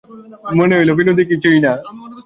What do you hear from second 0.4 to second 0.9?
মনে হইল,